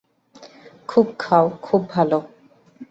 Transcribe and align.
খুব 0.89 1.05
খাও, 1.19 1.45
খুব 1.61 1.81
ভাল। 1.89 2.11